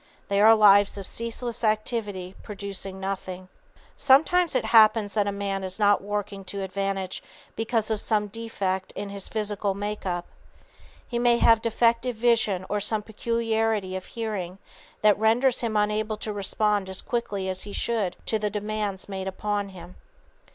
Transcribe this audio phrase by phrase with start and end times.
[0.29, 3.49] They are lives of ceaseless activity producing nothing.
[3.97, 6.63] [Sidenote: Psychological Causes of Waste] Sometimes it happens that a man is not working to
[6.63, 7.23] advantage
[7.55, 10.25] because of some defect in his physical make up.
[11.07, 14.57] He may have defective vision or some peculiarity of hearing
[15.03, 19.27] that renders him unable to respond as quickly as he should to the demands made
[19.27, 19.97] upon him.